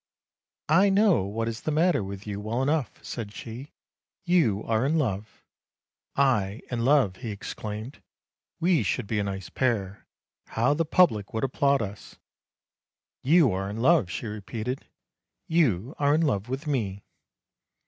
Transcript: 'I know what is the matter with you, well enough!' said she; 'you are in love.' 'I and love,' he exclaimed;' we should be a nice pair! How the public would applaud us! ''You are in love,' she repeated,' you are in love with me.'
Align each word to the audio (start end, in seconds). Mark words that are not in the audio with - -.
'I 0.81 0.89
know 0.89 1.21
what 1.25 1.47
is 1.47 1.61
the 1.61 1.69
matter 1.69 2.03
with 2.03 2.25
you, 2.25 2.39
well 2.41 2.63
enough!' 2.63 2.97
said 3.05 3.31
she; 3.31 3.69
'you 4.25 4.63
are 4.63 4.83
in 4.83 4.97
love.' 4.97 5.43
'I 6.15 6.61
and 6.71 6.83
love,' 6.83 7.17
he 7.17 7.29
exclaimed;' 7.29 8.01
we 8.59 8.81
should 8.81 9.05
be 9.05 9.19
a 9.19 9.23
nice 9.23 9.49
pair! 9.49 10.07
How 10.47 10.73
the 10.73 10.85
public 10.85 11.35
would 11.35 11.43
applaud 11.43 11.83
us! 11.83 12.15
''You 13.23 13.51
are 13.51 13.69
in 13.69 13.77
love,' 13.79 14.09
she 14.09 14.25
repeated,' 14.25 14.87
you 15.47 15.93
are 15.99 16.15
in 16.15 16.21
love 16.21 16.49
with 16.49 16.65
me.' 16.65 17.03